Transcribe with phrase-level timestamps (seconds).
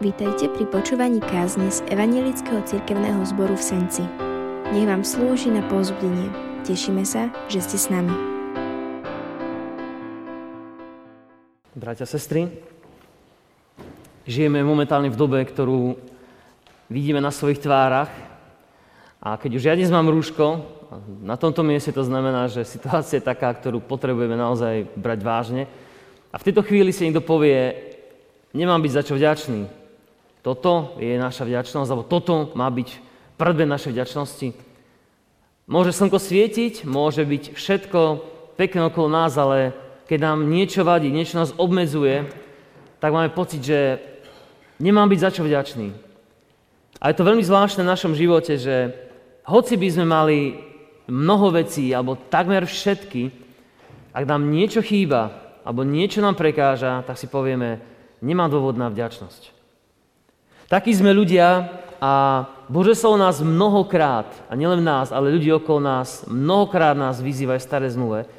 [0.00, 4.00] Vítajte pri počúvaní kázne z Evangelického cirkevného zboru v Senci.
[4.72, 6.32] Nech vám slúži na pozbudenie.
[6.64, 8.08] Tešíme sa, že ste s nami.
[11.76, 12.48] Bratia, sestry,
[14.24, 16.00] žijeme momentálne v dobe, ktorú
[16.88, 18.08] vidíme na svojich tvárach.
[19.20, 20.64] A keď už ja dnes mám rúško,
[21.20, 25.68] na tomto mieste to znamená, že situácia je taká, ktorú potrebujeme naozaj brať vážne.
[26.32, 27.76] A v tejto chvíli si niekto povie,
[28.56, 29.79] nemám byť za čo vďačný,
[30.40, 32.88] toto je naša vďačnosť, alebo toto má byť
[33.36, 34.48] predmet našej vďačnosti.
[35.68, 38.00] Môže slnko svietiť, môže byť všetko
[38.56, 39.76] pekné okolo nás, ale
[40.08, 42.26] keď nám niečo vadí, niečo nás obmedzuje,
[42.98, 44.02] tak máme pocit, že
[44.82, 45.94] nemám byť za čo vďačný.
[47.00, 48.92] A je to veľmi zvláštne v našom živote, že
[49.46, 50.38] hoci by sme mali
[51.08, 53.30] mnoho vecí, alebo takmer všetky,
[54.12, 55.30] ak nám niečo chýba,
[55.64, 57.80] alebo niečo nám prekáža, tak si povieme,
[58.24, 59.59] nemá dôvod na vďačnosť.
[60.70, 61.66] Takí sme ľudia
[61.98, 67.58] a Bože slovo nás mnohokrát, a nielen nás, ale ľudí okolo nás, mnohokrát nás vyzýva
[67.58, 68.30] aj staré zmluve,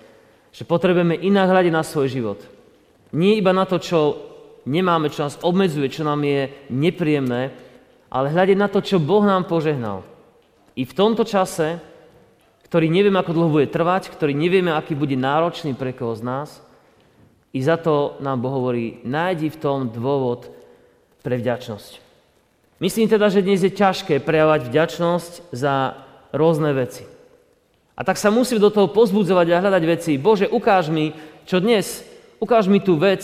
[0.56, 2.39] že potrebujeme inak hľadiť na svoj život.
[3.11, 4.00] Nie iba na to, čo
[4.64, 7.52] nemáme, čo nás obmedzuje, čo nám je nepríjemné,
[8.08, 10.08] ale hľadiť na to, čo Boh nám požehnal.
[10.80, 11.84] I v tomto čase,
[12.63, 16.63] ktorý nevieme, ako dlho bude trvať, ktorý nevieme, aký bude náročný pre koho z nás,
[17.52, 20.47] i za to nám Boh hovorí, nájdi v tom dôvod
[21.19, 22.11] pre vďačnosť.
[22.82, 26.02] Myslím teda, že dnes je ťažké prejavať vďačnosť za
[26.34, 27.06] rôzne veci.
[27.94, 30.18] A tak sa musím do toho pozbudzovať a hľadať veci.
[30.18, 31.14] Bože, ukáž mi,
[31.46, 32.02] čo dnes,
[32.42, 33.22] ukáž mi tú vec.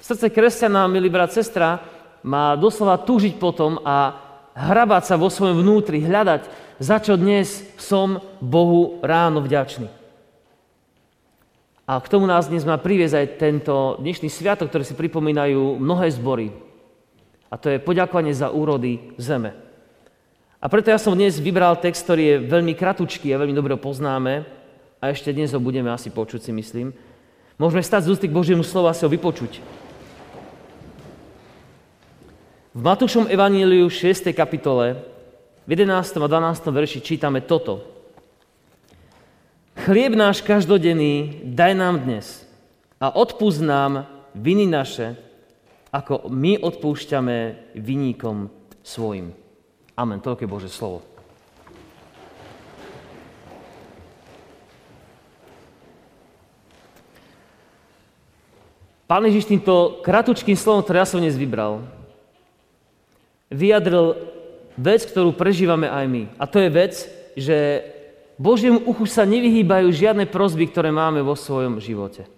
[0.00, 1.84] Srdce kresťana, milý brat, sestra,
[2.24, 4.16] má doslova túžiť potom a
[4.56, 6.48] hrabať sa vo svojom vnútri, hľadať,
[6.80, 9.92] za čo dnes som Bohu ráno vďačný.
[11.84, 16.08] A k tomu nás dnes má priviesť aj tento dnešný sviatok, ktorý si pripomínajú mnohé
[16.16, 16.69] zbory.
[17.50, 19.52] A to je poďakovanie za úrody zeme.
[20.62, 24.46] A preto ja som dnes vybral text, ktorý je veľmi kratučký a veľmi dobre poznáme
[25.00, 26.92] a ešte dnes ho budeme asi počuť, si myslím.
[27.56, 29.60] Môžeme stať z ústy k Božiemu slovu a si ho vypočuť.
[32.70, 34.30] V Matúšom evaníliu 6.
[34.30, 35.00] kapitole
[35.66, 35.90] v 11.
[36.22, 36.70] a 12.
[36.70, 37.82] verši čítame toto.
[39.80, 42.44] Chlieb náš každodenný daj nám dnes
[43.00, 43.92] a odpúsť nám
[44.36, 45.16] viny naše,
[45.90, 48.46] ako my odpúšťame vyníkom
[48.80, 49.34] svojim.
[49.98, 50.22] Amen.
[50.22, 51.02] Toľko je Bože slovo.
[59.10, 61.82] Pán Ježiš týmto kratučkým slovom, ktoré ja som dnes vybral,
[63.50, 64.14] vyjadril
[64.78, 66.22] vec, ktorú prežívame aj my.
[66.38, 66.94] A to je vec,
[67.34, 67.82] že
[68.38, 72.30] Božiemu uchu sa nevyhýbajú žiadne prozby, ktoré máme vo svojom živote.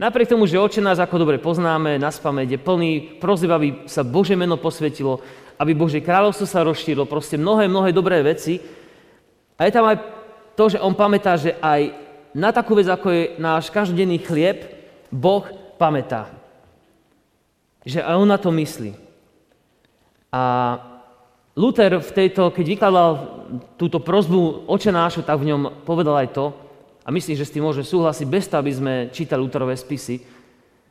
[0.00, 4.00] Napriek tomu, že oče nás ako dobre poznáme, na spamäť je plný proziv, aby sa
[4.00, 5.20] Bože meno posvetilo,
[5.60, 8.64] aby Bože kráľovstvo sa rozšírilo, proste mnohé, mnohé dobré veci.
[9.60, 10.00] A je tam aj
[10.56, 11.92] to, že on pamätá, že aj
[12.32, 14.72] na takú vec, ako je náš každodenný chlieb,
[15.12, 15.44] Boh
[15.76, 16.32] pamätá.
[17.84, 18.96] Že aj on na to myslí.
[20.32, 20.42] A
[21.52, 23.10] Luther v tejto, keď vykladal
[23.76, 26.56] túto prozbu oče nášu, tak v ňom povedal aj to,
[27.04, 30.20] a myslím, že s tým môžeme súhlasiť bez toho, aby sme čítali Luterové spisy,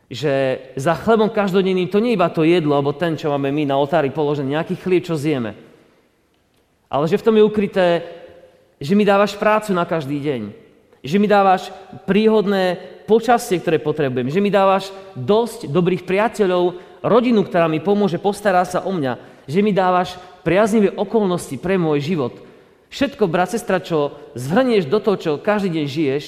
[0.10, 0.34] že
[0.74, 4.10] za chlebom každodenným to nie iba to jedlo, alebo ten, čo máme my na oltári
[4.10, 5.54] položený, nejaký chlieb, čo zjeme.
[6.90, 8.02] Ale že v tom je ukryté,
[8.82, 10.42] že mi dávaš prácu na každý deň.
[11.06, 11.70] Že mi dávaš
[12.10, 14.34] príhodné počasie, ktoré potrebujem.
[14.34, 19.46] Že mi dávaš dosť dobrých priateľov, rodinu, ktorá mi pomôže postarať sa o mňa.
[19.46, 22.34] Že mi dávaš priaznivé okolnosti pre môj život–
[22.90, 26.24] Všetko, brat, sestra, čo zhrnieš do toho, čo každý deň žiješ,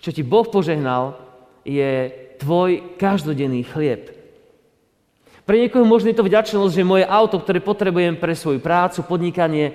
[0.00, 1.20] čo ti Boh požehnal,
[1.62, 2.08] je
[2.40, 4.10] tvoj každodenný chlieb.
[5.42, 9.74] Pre niekoho možno je to vďačnosť, že moje auto, ktoré potrebujem pre svoju prácu, podnikanie,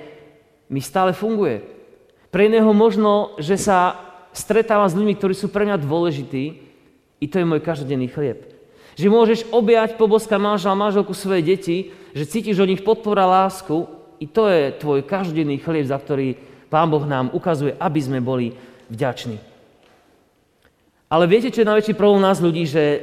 [0.67, 1.63] mi stále funguje.
[2.33, 3.95] Pre iného možno, že sa
[4.33, 6.43] stretávam s ľuďmi, ktorí sú pre mňa dôležití,
[7.17, 8.47] i to je môj každodenný chlieb.
[8.97, 11.77] Že môžeš objať, poboskať manžel, manželku svoje deti,
[12.17, 16.37] že cítiš od nich podpora lásku i to je tvoj každodenný chlieb, za ktorý
[16.67, 18.51] Pán Boh nám ukazuje, aby sme boli
[18.91, 19.39] vďační.
[21.07, 22.99] Ale viete, čo je najväčší problém nás ľudí, že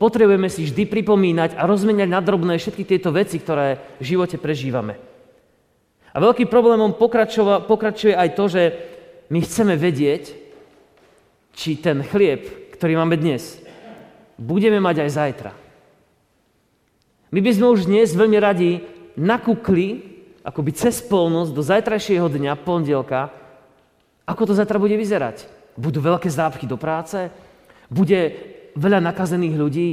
[0.00, 4.96] potrebujeme si vždy pripomínať a rozmeniať na drobné všetky tieto veci, ktoré v živote prežívame.
[6.12, 6.96] A veľkým problémom
[7.68, 8.62] pokračuje aj to, že
[9.28, 10.32] my chceme vedieť,
[11.52, 13.60] či ten chlieb, ktorý máme dnes,
[14.40, 15.52] budeme mať aj zajtra.
[17.32, 18.70] My by sme už dnes veľmi radi
[19.16, 20.11] nakúkli
[20.42, 23.30] akoby cez polnosť do zajtrajšieho dňa, pondelka,
[24.26, 25.46] ako to zajtra bude vyzerať.
[25.78, 27.30] Budú veľké zápchy do práce?
[27.88, 28.20] Bude
[28.76, 29.88] veľa nakazených ľudí?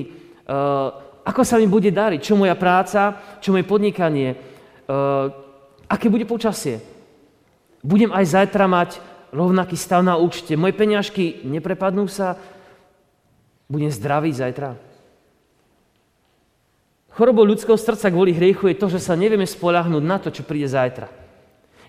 [0.50, 2.26] Uh, Ako sa mi bude dariť?
[2.26, 3.14] Čo moja práca?
[3.38, 4.34] Čo moje podnikanie?
[4.90, 5.30] Uh,
[5.86, 6.82] aké bude počasie?
[7.86, 8.98] Budem aj zajtra mať
[9.30, 10.58] rovnaký stav na účte?
[10.58, 12.34] Moje peňažky neprepadnú sa?
[13.70, 14.74] Budem zdravý zajtra?
[17.20, 20.72] Chorobou ľudského srdca kvôli hriechu je to, že sa nevieme spoľahnúť na to, čo príde
[20.72, 21.12] zajtra.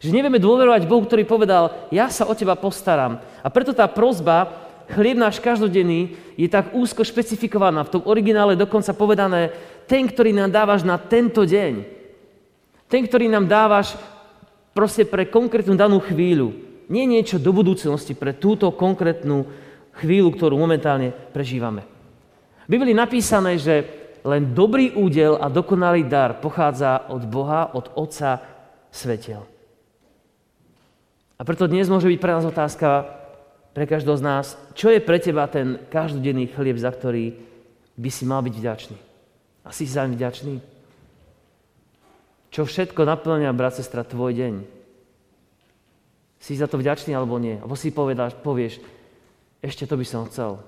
[0.03, 3.23] Že nevieme dôverovať Bohu, ktorý povedal, ja sa o teba postaram.
[3.39, 4.51] A preto tá prozba,
[4.91, 7.87] chlieb náš každodenný, je tak úzko špecifikovaná.
[7.87, 9.55] V tom originále dokonca povedané,
[9.87, 11.87] ten, ktorý nám dávaš na tento deň.
[12.91, 13.95] Ten, ktorý nám dávaš
[14.75, 16.59] proste pre konkrétnu danú chvíľu.
[16.91, 19.47] Nie niečo do budúcnosti, pre túto konkrétnu
[19.95, 21.87] chvíľu, ktorú momentálne prežívame.
[22.67, 28.43] V Biblii napísané, že len dobrý údel a dokonalý dar pochádza od Boha, od Otca
[28.93, 29.45] svetel.
[31.37, 33.17] A preto dnes môže byť pre nás otázka,
[33.73, 37.33] pre každého z nás, čo je pre teba ten každodenný chlieb, za ktorý
[37.97, 38.99] by si mal byť vďačný?
[39.65, 40.61] A si zaň vďačný?
[42.51, 44.55] Čo všetko naplňa, brat, sestra, tvoj deň?
[46.43, 47.63] Si za to vďačný alebo nie?
[47.63, 48.83] Alebo si povedáš, povieš,
[49.63, 50.59] ešte to by som chcel.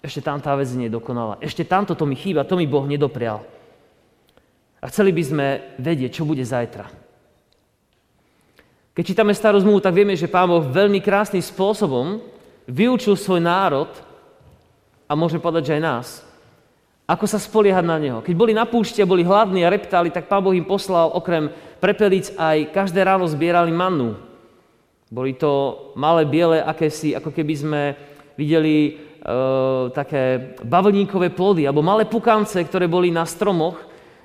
[0.00, 1.36] Ešte tam tá vec nie je dokonalá.
[1.44, 3.44] Ešte tamto to mi chýba, to mi Boh nedoprial.
[4.80, 6.88] A chceli by sme vedieť, čo bude zajtra.
[8.96, 12.24] Keď čítame starú zmluvu, tak vieme, že Pán Boh veľmi krásnym spôsobom
[12.64, 13.92] vyučil svoj národ,
[15.10, 16.08] a môžeme povedať, že aj nás,
[17.10, 18.18] ako sa spoliehať na Neho.
[18.22, 21.50] Keď boli na púšti a boli hladní a reptali, tak Pán Boh im poslal okrem
[21.82, 24.14] prepelíc aj každé ráno zbierali mannu.
[25.10, 27.82] Boli to malé biele, akési, ako keby sme
[28.38, 29.02] videli
[29.92, 33.76] také bavlníkové plody alebo malé pukance, ktoré boli na stromoch,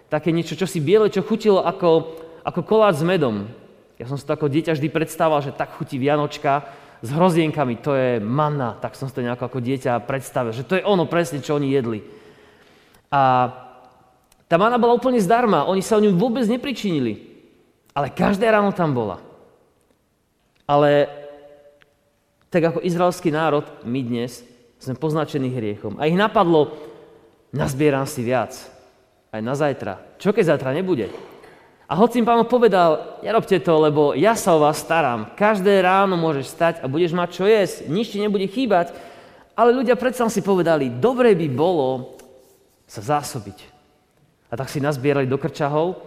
[0.07, 2.15] také niečo, čo si biele, čo chutilo ako,
[2.47, 3.49] ako koláč s medom.
[3.99, 6.67] Ja som si to ako dieťa vždy predstavoval, že tak chutí Vianočka
[7.03, 10.79] s hrozienkami, to je manna, tak som si to nejako ako dieťa predstavil, že to
[10.79, 11.99] je ono presne, čo oni jedli.
[13.11, 13.51] A
[14.47, 17.19] tá manna bola úplne zdarma, oni sa o ňu vôbec nepričinili,
[17.91, 19.19] ale každé ráno tam bola.
[20.63, 21.11] Ale
[22.47, 24.54] tak ako izraelský národ, my dnes,
[24.85, 25.97] sme poznačení hriechom.
[25.97, 26.77] A ich napadlo,
[27.49, 28.53] nazbieram si viac.
[29.33, 30.21] Aj na zajtra.
[30.21, 31.09] Čo keď zajtra nebude?
[31.85, 35.37] A hoci im pán povedal, nerobte to, lebo ja sa o vás starám.
[35.37, 37.89] Každé ráno môžeš stať a budeš mať čo jesť.
[37.89, 38.93] Nič ti nebude chýbať.
[39.53, 42.17] Ale ľudia predsa si povedali, dobre by bolo
[42.85, 43.57] sa zásobiť.
[44.49, 45.97] A tak si nazbierali do krčahov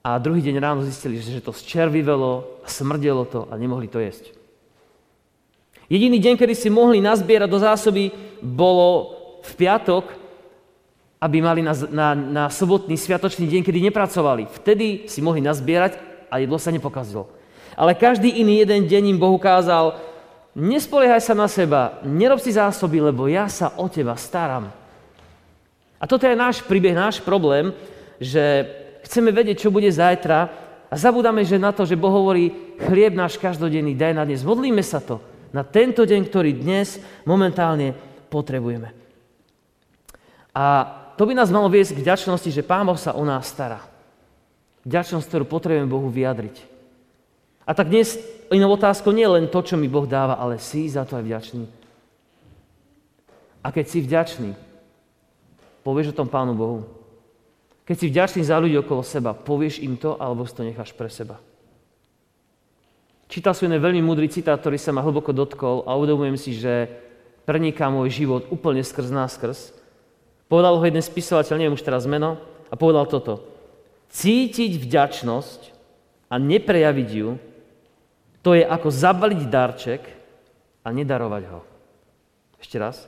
[0.00, 4.39] a druhý deň ráno zistili, že to zčervivelo a smrdelo to a nemohli to jesť.
[5.90, 10.06] Jediný deň, kedy si mohli nazbierať do zásoby, bolo v piatok,
[11.18, 14.46] aby mali na, na, na sobotný sviatočný deň, kedy nepracovali.
[14.62, 15.98] Vtedy si mohli nazbierať
[16.30, 17.26] a jedlo sa nepokazilo.
[17.74, 19.98] Ale každý iný jeden deň im Boh ukázal,
[20.54, 24.70] nespoliehaj sa na seba, nerob si zásoby, lebo ja sa o teba starám.
[25.98, 27.74] A toto je náš príbeh, náš problém,
[28.22, 28.62] že
[29.10, 30.38] chceme vedieť, čo bude zajtra
[30.86, 34.46] a zabudáme, že na to, že Boh hovorí, chlieb náš každodenný, daj na dnes.
[34.46, 37.94] Modlíme sa to na tento deň, ktorý dnes momentálne
[38.30, 38.94] potrebujeme.
[40.54, 40.64] A
[41.18, 43.84] to by nás malo viesť k vďačnosti, že Pán Boh sa o nás stará.
[44.86, 46.56] Vďačnosť, ktorú potrebujeme Bohu vyjadriť.
[47.68, 48.16] A tak dnes
[48.48, 51.24] inou otázkou nie je len to, čo mi Boh dáva, ale si za to aj
[51.26, 51.64] vďačný.
[53.60, 54.50] A keď si vďačný,
[55.84, 56.88] povieš o tom Pánu Bohu.
[57.84, 61.12] Keď si vďačný za ľudí okolo seba, povieš im to, alebo si to necháš pre
[61.12, 61.36] seba.
[63.30, 66.90] Čítal som jeden veľmi múdry citát, ktorý sa ma hlboko dotkol a uvedomujem si, že
[67.46, 69.70] preniká môj život úplne skrz náskrz.
[70.50, 73.46] Povedal ho jeden spisovateľ, neviem už teraz meno, a povedal toto.
[74.10, 75.60] Cítiť vďačnosť
[76.26, 77.38] a neprejaviť ju,
[78.42, 80.02] to je ako zabaliť darček
[80.82, 81.62] a nedarovať ho.
[82.58, 83.06] Ešte raz.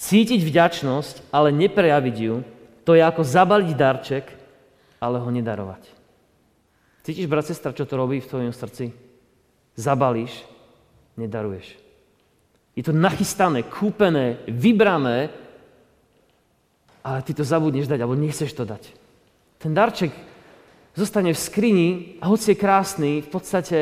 [0.00, 2.40] Cítiť vďačnosť, ale neprejaviť ju,
[2.88, 4.24] to je ako zabaliť darček,
[5.04, 5.84] ale ho nedarovať.
[7.04, 9.03] Cítiš, brat, sestra, čo to robí v tvojom srdci?
[9.74, 10.32] Zabalíš,
[11.18, 11.78] nedaruješ.
[12.74, 15.30] Je to nachystané, kúpené, vybrané,
[17.04, 18.90] ale ty to zabudneš dať, alebo nechceš to dať.
[19.62, 20.10] Ten darček
[20.96, 21.88] zostane v skrini
[22.18, 23.78] a hoci je krásny, v podstate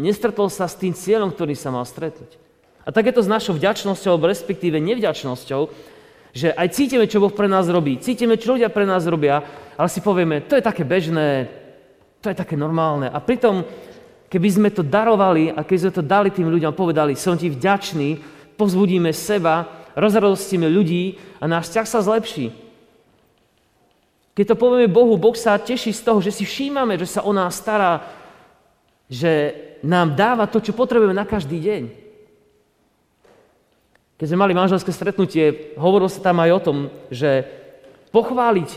[0.00, 2.40] nestretol sa s tým cieľom, ktorý sa mal stretnúť.
[2.84, 5.62] A tak je to s našou vďačnosťou, alebo respektíve nevďačnosťou,
[6.32, 9.44] že aj cítime, čo Boh pre nás robí, cítime, čo ľudia pre nás robia,
[9.76, 11.50] ale si povieme, to je také bežné,
[12.20, 13.08] to je také normálne.
[13.08, 13.64] A pritom,
[14.28, 18.20] keby sme to darovali a keby sme to dali tým ľuďom, povedali, som ti vďačný,
[18.60, 19.64] pozbudíme seba,
[19.96, 22.52] rozradostíme ľudí a náš vzťah sa zlepší.
[24.36, 27.32] Keď to povieme Bohu, Boh sa teší z toho, že si všímame, že sa o
[27.34, 28.04] nás stará,
[29.10, 31.82] že nám dáva to, čo potrebujeme na každý deň.
[34.20, 36.76] Keď sme mali manželské stretnutie, hovorilo sa tam aj o tom,
[37.08, 37.48] že
[38.12, 38.76] pochváliť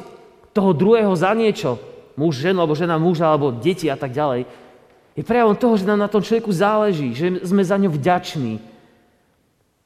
[0.56, 1.76] toho druhého za niečo,
[2.16, 4.46] muž, ženu, alebo žena, muža, alebo deti a tak ďalej,
[5.14, 8.58] je prejavom toho, že nám na tom človeku záleží, že sme za ňo vďační.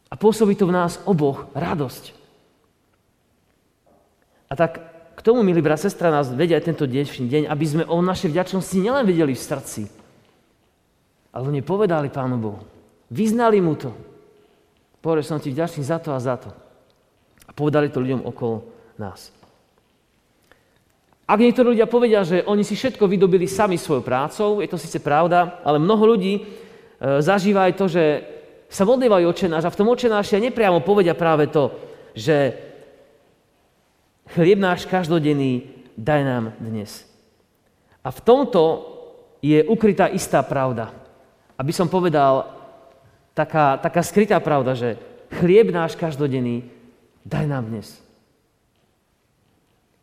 [0.07, 2.15] A pôsobí to v nás oboch radosť.
[4.47, 4.79] A tak
[5.17, 8.31] k tomu, milí brat, sestra, nás vedia aj tento dnešný deň, aby sme o našej
[8.31, 9.81] vďačnosti nielen vedeli v srdci,
[11.35, 12.63] ale oni povedali Pánu Bohu.
[13.11, 13.91] Vyznali mu to.
[15.03, 16.49] Povedali, som ti vďačný za to a za to.
[17.47, 18.63] A povedali to ľuďom okolo
[18.95, 19.35] nás.
[21.27, 25.03] Ak niektorí ľudia povedia, že oni si všetko vydobili sami svojou prácou, je to síce
[25.03, 26.41] pravda, ale mnoho ľudí e,
[27.19, 28.03] zažíva aj to, že
[28.71, 31.75] sa modlívajú očenáš a v tom očenáši nepriamo povedia práve to,
[32.15, 32.67] že
[34.27, 35.63] Chlieb náš každodenný
[35.95, 37.07] daj nám dnes.
[38.03, 38.63] A v tomto
[39.39, 40.91] je ukrytá istá pravda.
[41.55, 42.43] Aby som povedal,
[43.31, 44.99] taká, taká skrytá pravda, že
[45.39, 46.67] chlieb náš každodenný
[47.23, 47.87] daj nám dnes.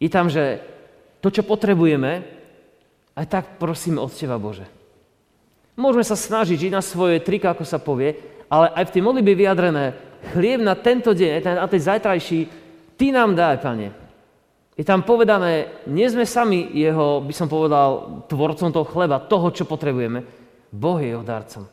[0.00, 0.60] Je tam, že
[1.24, 2.20] to, čo potrebujeme,
[3.16, 4.68] aj tak prosíme od Teba, Bože.
[5.72, 8.20] Môžeme sa snažiť žiť na svoje trika, ako sa povie,
[8.52, 9.96] ale aj v tej modlitbe vyjadrené,
[10.36, 12.40] chlieb na tento deň, na tej zajtrajší,
[13.00, 13.88] Ty nám daj, Pane.
[14.76, 19.64] Je tam povedané, nie sme sami jeho, by som povedal, tvorcom toho chleba, toho, čo
[19.64, 20.22] potrebujeme.
[20.74, 21.64] Boh je jeho darcom.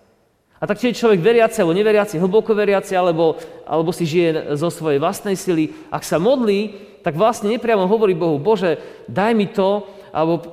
[0.61, 3.33] A tak či je človek veriaci alebo neveriaci, hlboko veriaci, alebo,
[3.65, 8.37] alebo si žije zo svojej vlastnej sily, ak sa modlí, tak vlastne nepriamo hovorí Bohu,
[8.37, 8.77] Bože,
[9.09, 10.45] daj mi to, alebo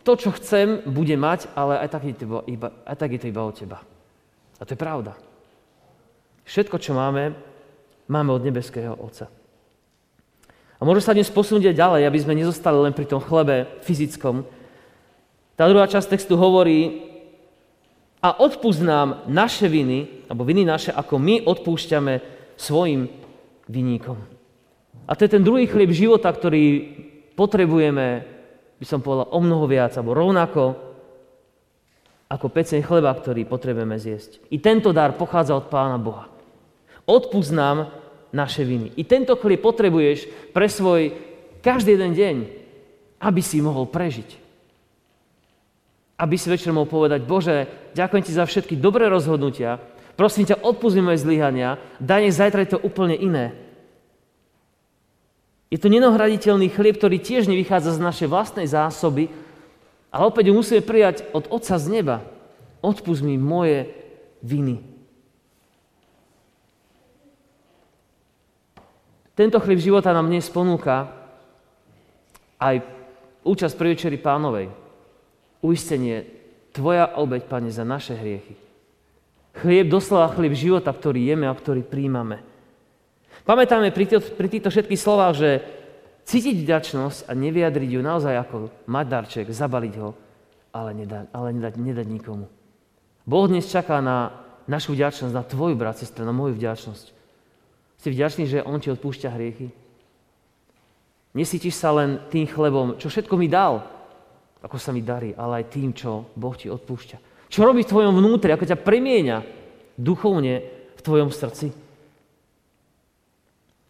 [0.00, 3.28] to, čo chcem, bude mať, ale aj tak je to iba, aj tak je to
[3.28, 3.78] iba od Teba.
[4.56, 5.12] A to je pravda.
[6.48, 7.36] Všetko, čo máme,
[8.08, 9.28] máme od nebeského Otca.
[10.80, 14.48] A môže sa dnes posunúť aj ďalej, aby sme nezostali len pri tom chlebe fyzickom.
[15.52, 17.09] Tá druhá časť textu hovorí,
[18.20, 22.14] a odpúsť nám naše viny, alebo viny naše, ako my odpúšťame
[22.56, 23.08] svojim
[23.64, 24.16] viníkom.
[25.08, 26.86] A to je ten druhý chlieb života, ktorý
[27.32, 28.06] potrebujeme,
[28.76, 30.76] by som povedal, o mnoho viac, alebo rovnako
[32.30, 34.38] ako pecen chleba, ktorý potrebujeme zjesť.
[34.54, 36.30] I tento dar pochádza od Pána Boha.
[37.08, 37.90] Odpúsť nám
[38.30, 38.94] naše viny.
[38.94, 41.10] I tento chlieb potrebuješ pre svoj
[41.58, 42.36] každý jeden deň,
[43.18, 44.39] aby si mohol prežiť.
[46.20, 47.64] Aby si večer mohol povedať, Bože,
[47.96, 49.80] ďakujem ti za všetky dobré rozhodnutia,
[50.20, 53.56] prosím ťa, odpúsť moje zlyhania, daj nech zajtra je to úplne iné.
[55.72, 59.32] Je to nenohraditeľný chlieb, ktorý tiež nevychádza z našej vlastnej zásoby,
[60.12, 62.20] ale opäť ho musíme prijať od Otca z neba.
[62.84, 63.88] Odpust mi moje
[64.44, 64.82] viny.
[69.38, 71.08] Tento chlieb života nám dnes ponúka
[72.60, 72.84] aj
[73.46, 74.79] účasť pri večeri pánovej.
[75.60, 76.24] Uistenie,
[76.72, 78.56] tvoja obeď, pane, za naše hriechy.
[79.60, 82.40] Chlieb, doslova chlieb života, ktorý jeme a ktorý príjmame.
[83.44, 85.50] Pamätáme pri, tý, pri týchto všetkých slovách, že
[86.24, 90.14] cítiť vďačnosť a nevyjadriť ju naozaj ako mať darček, zabaliť ho,
[90.70, 92.46] ale, nedať, ale nedať, nedať nikomu.
[93.26, 94.32] Boh dnes čaká na
[94.70, 97.06] našu vďačnosť, na tvoju, brat, sestra, na moju vďačnosť.
[98.00, 99.74] Si vďačný, že On ti odpúšťa hriechy?
[101.34, 103.86] Nesítiš sa len tým chlebom, čo všetko mi dal,
[104.60, 107.48] ako sa mi darí, ale aj tým, čo Boh ti odpúšťa.
[107.50, 109.38] Čo robí v tvojom vnútri, ako ťa premieňa
[109.96, 110.62] duchovne
[110.96, 111.72] v tvojom srdci.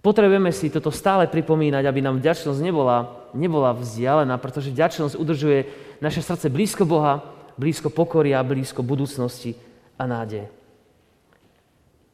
[0.00, 5.58] Potrebujeme si toto stále pripomínať, aby nám vďačnosť nebola, nebola vzdialená, pretože vďačnosť udržuje
[6.00, 7.20] naše srdce blízko Boha,
[7.60, 9.52] blízko pokoria, blízko budúcnosti
[10.00, 10.48] a nádeje.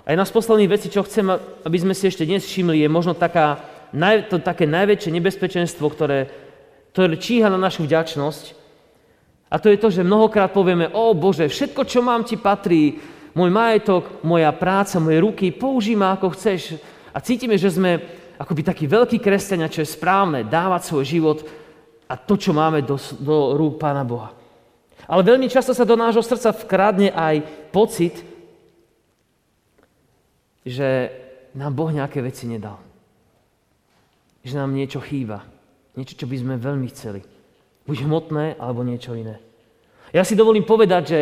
[0.02, 1.30] A jedna z posledných vecí, čo chcem,
[1.62, 3.62] aby sme si ešte dnes všimli, je možno taká,
[4.30, 6.26] to také najväčšie nebezpečenstvo, ktoré,
[6.96, 8.56] ktoré číha na našu vďačnosť.
[9.52, 12.96] A to je to, že mnohokrát povieme, o Bože, všetko, čo mám, ti patrí,
[13.36, 16.80] môj majetok, moja práca, moje ruky, použij ma ako chceš.
[17.12, 18.00] A cítime, že sme
[18.40, 21.38] akoby takí veľkí kresťania, čo je správne, dávať svoj život
[22.08, 24.32] a to, čo máme do, do rúk Pána Boha.
[25.04, 27.44] Ale veľmi často sa do nášho srdca vkradne aj
[27.76, 28.24] pocit,
[30.64, 31.12] že
[31.52, 32.80] nám Boh nejaké veci nedal.
[34.48, 35.55] Že nám niečo chýba.
[35.96, 37.24] Niečo, čo by sme veľmi chceli.
[37.88, 39.40] Buď hmotné, alebo niečo iné.
[40.12, 41.20] Ja si dovolím povedať, že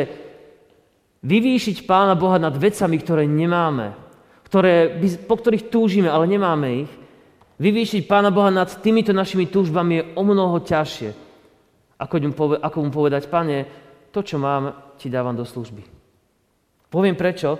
[1.25, 3.95] vyvýšiť Pána Boha nad vecami, ktoré nemáme,
[4.45, 6.93] ktoré, po ktorých túžime, ale nemáme ich,
[7.63, 11.11] vyvýšiť Pána Boha nad týmito našimi túžbami je o mnoho ťažšie,
[11.97, 13.59] ako mu, povedať, Pane,
[14.11, 15.83] to, čo mám, ti dávam do služby.
[16.91, 17.59] Poviem prečo.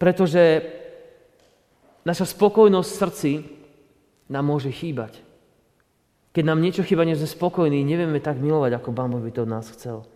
[0.00, 0.64] Pretože
[2.08, 3.30] naša spokojnosť v srdci
[4.32, 5.20] nám môže chýbať.
[6.30, 9.50] Keď nám niečo chýba, nie sme spokojní, nevieme tak milovať, ako Pán by to od
[9.50, 10.06] nás chcel.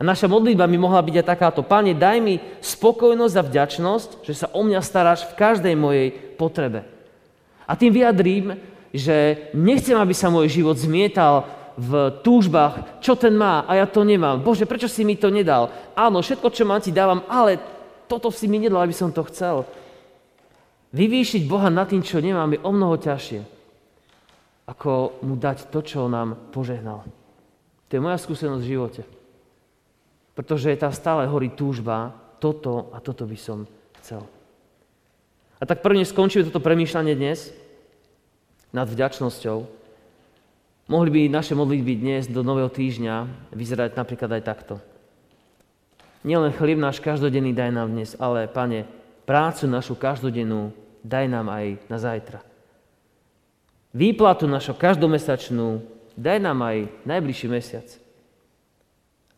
[0.00, 1.60] A naša modlitba by mohla byť aj takáto.
[1.60, 6.08] Pane, daj mi spokojnosť a vďačnosť, že sa o mňa staráš v každej mojej
[6.40, 6.88] potrebe.
[7.68, 8.56] A tým vyjadrím,
[8.96, 11.44] že nechcem, aby sa môj život zmietal
[11.76, 14.40] v túžbách, čo ten má a ja to nemám.
[14.40, 15.68] Bože, prečo si mi to nedal?
[15.92, 17.60] Áno, všetko, čo mám, ti dávam, ale
[18.08, 19.68] toto si mi nedal, aby som to chcel.
[20.90, 23.40] Vyvýšiť Boha nad tým, čo nemám, je o mnoho ťažšie,
[24.70, 27.02] ako mu dať to, čo nám požehnal.
[27.90, 29.02] To je moja skúsenosť v živote.
[30.38, 33.66] Pretože tam stále horí túžba, toto a toto by som
[33.98, 34.22] chcel.
[35.60, 37.50] A tak prvne skončíme toto premýšľanie dnes
[38.70, 39.66] nad vďačnosťou.
[40.86, 44.74] Mohli by naše modlitby dnes do nového týždňa vyzerať napríklad aj takto.
[46.22, 48.86] Nielen chlieb náš každodenný daj nám dnes, ale, Pane,
[49.26, 50.72] prácu našu každodennú
[51.02, 52.49] daj nám aj na zajtra.
[53.90, 55.82] Výplatu našu každomesačnú
[56.14, 57.86] daj nám aj najbližší mesiac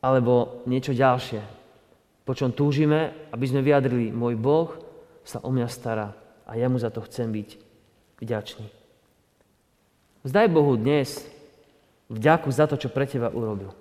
[0.03, 1.41] alebo niečo ďalšie,
[2.27, 4.75] po čom túžime, aby sme vyjadrili, môj Boh
[5.23, 6.13] sa o mňa stará
[6.45, 7.49] a ja mu za to chcem byť
[8.21, 8.67] vďačný.
[10.27, 11.23] Vzdaj Bohu dnes
[12.13, 13.73] vďaku za to, čo pre teba urobil.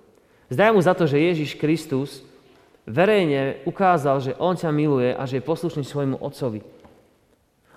[0.48, 2.24] Vzdaj mu za to, že Ježiš Kristus
[2.88, 6.64] verejne ukázal, že On ťa miluje a že je poslušný svojmu Otcovi.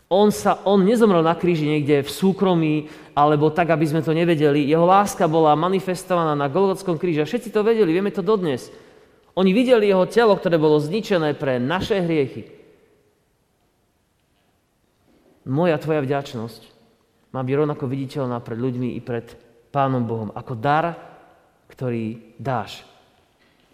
[0.05, 2.75] On, sa, on nezomrel na kríži niekde v súkromí,
[3.17, 4.61] alebo tak, aby sme to nevedeli.
[4.69, 8.69] Jeho láska bola manifestovaná na Golgotskom kríži a všetci to vedeli, vieme to dodnes.
[9.33, 12.53] Oni videli jeho telo, ktoré bolo zničené pre naše hriechy.
[15.45, 16.61] Moja tvoja vďačnosť
[17.33, 19.35] má byť rovnako viditeľná pred ľuďmi i pred
[19.75, 20.95] Pánom Bohom, ako dar,
[21.67, 22.87] ktorý dáš,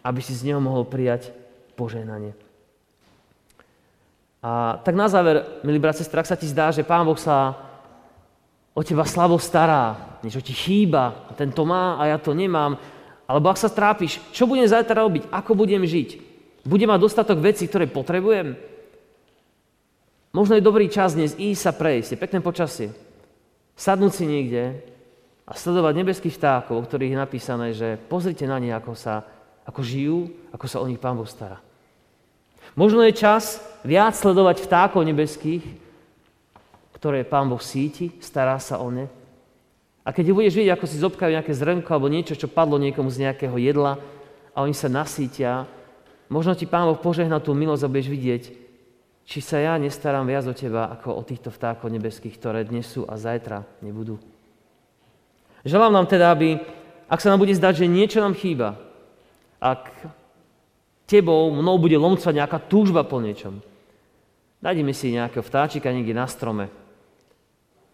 [0.01, 1.29] aby si z neho mohol prijať
[1.77, 2.33] požehnanie.
[4.41, 7.53] A tak na záver, milí brat, sestra, sa ti zdá, že Pán Boh sa
[8.73, 12.73] o teba slabo stará, niečo ti chýba, a ten to má a ja to nemám,
[13.29, 16.09] alebo ak sa trápiš, čo budem zajtra robiť, ako budem žiť,
[16.65, 18.57] budem mať dostatok vecí, ktoré potrebujem,
[20.33, 22.87] možno je dobrý čas dnes ísť sa prejsť, je pekné počasie,
[23.77, 24.81] sadnúť si niekde
[25.45, 29.21] a sledovať nebeských vtákov, o ktorých je napísané, že pozrite na ne, ako, sa,
[29.69, 31.61] ako žijú, ako sa o nich Pán Boh stará.
[32.73, 35.63] Možno je čas viac sledovať vtákov nebeských,
[36.97, 39.09] ktoré Pán Boh síti, stará sa o ne.
[40.01, 43.29] A keď budeš vidieť, ako si zobkajú nejaké zrnko alebo niečo, čo padlo niekomu z
[43.29, 44.01] nejakého jedla
[44.53, 45.69] a oni sa nasítia,
[46.29, 48.43] možno ti Pán Boh požehná tú milosť a budeš vidieť,
[49.25, 53.05] či sa ja nestarám viac o teba, ako o týchto vtákov nebeských, ktoré dnes sú
[53.05, 54.17] a zajtra nebudú.
[55.61, 56.57] Želám nám teda, aby,
[57.05, 58.81] ak sa nám bude zdať, že niečo nám chýba,
[59.61, 59.93] ak
[61.05, 63.61] tebou, mnou bude lomcovať nejaká túžba po niečom.
[64.61, 66.69] Nájdeme si nejakého vtáčika niekde na strome.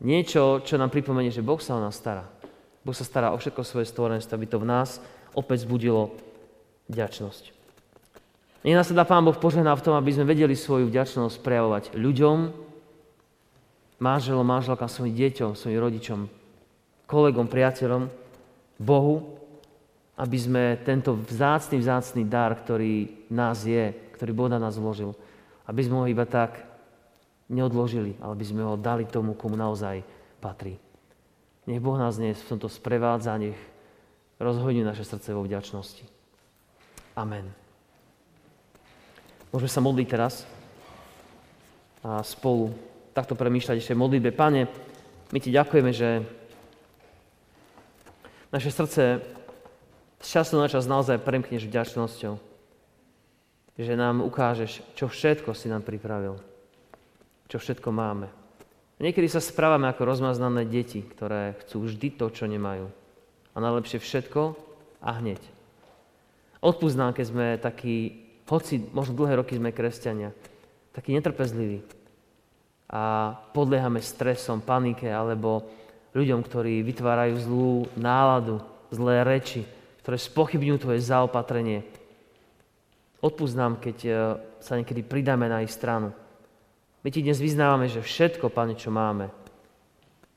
[0.03, 2.27] Niečo, čo nám pripomenie, že Boh sa o nás stará.
[2.84, 4.99] Boh sa stará o všetko svoje stvorenstvo, aby to v nás
[5.32, 6.13] opäť zbudilo
[6.91, 7.56] vďačnosť.
[8.67, 12.38] Nech nás teda Pán Boh požehná v tom, aby sme vedeli svoju vďačnosť prejavovať ľuďom,
[14.03, 16.19] manželom, manželkám, svojim deťom, svojim rodičom,
[17.08, 18.12] kolegom, priateľom,
[18.77, 19.38] Bohu
[20.17, 25.13] aby sme tento vzácný, vzácný dar, ktorý nás je, ktorý Boh na nás vložil,
[25.67, 26.63] aby sme ho iba tak
[27.51, 30.03] neodložili, ale aby sme ho dali tomu, komu naozaj
[30.39, 30.80] patrí.
[31.67, 33.60] Nech Boh nás dnes v tomto sprevádza, nech
[34.39, 36.08] rozhodne naše srdce vo vďačnosti.
[37.19, 37.51] Amen.
[39.51, 40.47] Môžeme sa modliť teraz
[42.06, 42.71] a spolu
[43.12, 44.32] takto premýšľať ešte v modlitbe.
[44.32, 44.69] Pane,
[45.34, 46.23] my Ti ďakujeme, že
[48.53, 49.19] naše srdce
[50.23, 52.47] z času na čas naozaj premkneš vďačnosťou.
[53.78, 56.42] Že nám ukážeš, čo všetko si nám pripravil.
[57.46, 58.28] Čo všetko máme.
[58.98, 62.90] Niekedy sa správame ako rozmaznané deti, ktoré chcú vždy to, čo nemajú.
[63.54, 64.58] A najlepšie všetko
[65.06, 65.38] a hneď.
[66.58, 70.34] Odpúsť nám, keď sme takí, hoci možno dlhé roky sme kresťania,
[70.98, 71.86] takí netrpezliví
[72.90, 75.70] a podliehame stresom, panike alebo
[76.18, 79.68] ľuďom, ktorí vytvárajú zlú náladu, zlé reči,
[80.02, 81.84] ktoré spochybňujú tvoje zaopatrenie.
[83.28, 84.12] Odpúsť nám, keď e,
[84.63, 86.16] sa niekedy pridáme na ich stranu.
[87.04, 89.28] My ti dnes vyznávame, že všetko, Pane, čo máme,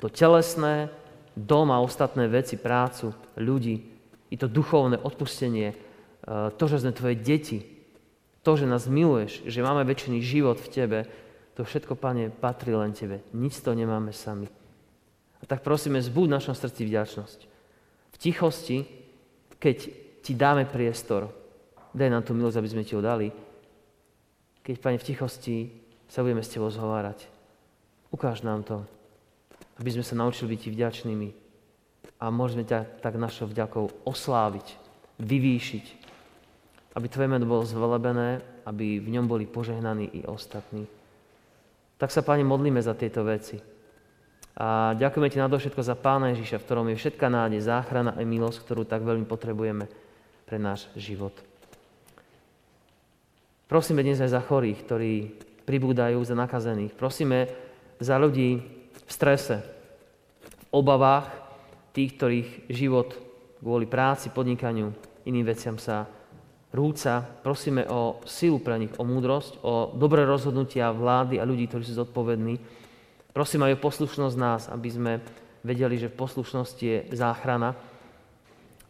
[0.03, 0.90] to telesné,
[1.38, 3.79] dom a ostatné veci, prácu, ľudí,
[4.31, 5.76] i to duchovné odpustenie, e,
[6.59, 7.62] to, že sme tvoje deti,
[8.42, 10.98] to, že nás miluješ, že máme väčší život v tebe,
[11.55, 13.22] to všetko, Pane, patrí len tebe.
[13.31, 14.50] Nic to nemáme sami.
[15.38, 17.38] A tak prosíme, zbuď v našom srdci vďačnosť.
[18.11, 18.83] V tichosti,
[19.62, 19.76] keď
[20.26, 21.38] ti dáme priestor,
[21.94, 23.31] daj nám tú milosť, aby sme ti ho dali,
[24.61, 25.57] keď, Pane, v tichosti
[26.07, 27.26] sa budeme s Tebou zhovárať.
[28.11, 28.83] Ukáž nám to,
[29.81, 31.29] aby sme sa naučili byť Ti vďačnými
[32.20, 34.66] a môžeme ťa tak našou vďakou osláviť,
[35.22, 36.00] vyvýšiť
[36.94, 40.87] aby Tvoje meno bolo zvelebené, aby v ňom boli požehnaní i ostatní.
[42.00, 43.61] Tak sa, Pane, modlíme za tieto veci.
[44.59, 48.59] A ďakujeme Ti nadovšetko za Pána Ježiša, v ktorom je všetká nádej, záchrana a milosť,
[48.66, 49.87] ktorú tak veľmi potrebujeme
[50.48, 51.33] pre náš život.
[53.70, 55.30] Prosíme dnes aj za chorých, ktorí
[55.62, 56.90] pribúdajú, za nakazených.
[56.90, 57.46] Prosíme
[58.02, 58.59] za ľudí
[59.06, 59.62] v strese,
[60.42, 61.30] v obavách,
[61.94, 63.14] tých, ktorých život
[63.62, 64.90] kvôli práci, podnikaniu,
[65.22, 66.11] iným veciam sa
[66.74, 67.22] rúca.
[67.22, 71.94] Prosíme o silu pre nich, o múdrosť, o dobré rozhodnutia vlády a ľudí, ktorí sú
[71.94, 72.59] zodpovední.
[73.30, 75.12] Prosím aj o poslušnosť nás, aby sme
[75.62, 77.78] vedeli, že v poslušnosti je záchrana.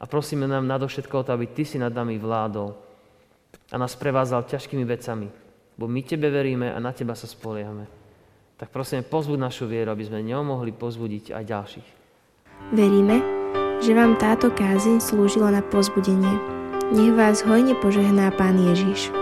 [0.01, 2.88] A prosíme nám nadovšetko o to, aby Ty si nad nami vládol
[3.71, 5.31] a nás prevázal ťažkými vecami,
[5.79, 7.87] bo my Tebe veríme a na Teba sa spoliehame.
[8.61, 11.89] Tak prosíme, pozbud našu vieru, aby sme ňou mohli pozbudiť aj ďalších.
[12.77, 13.25] Veríme,
[13.81, 16.37] že vám táto kázeň slúžila na pozbudenie.
[16.93, 19.20] Nech vás hojne požehná Pán Ježiš.